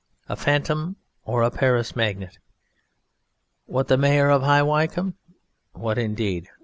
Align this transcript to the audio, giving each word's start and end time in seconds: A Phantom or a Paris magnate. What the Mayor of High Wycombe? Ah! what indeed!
A 0.27 0.35
Phantom 0.35 0.95
or 1.25 1.43
a 1.43 1.51
Paris 1.51 1.95
magnate. 1.95 2.39
What 3.67 3.87
the 3.87 3.97
Mayor 3.99 4.31
of 4.31 4.41
High 4.41 4.63
Wycombe? 4.63 5.13
Ah! 5.13 5.79
what 5.79 5.99
indeed! 5.99 6.47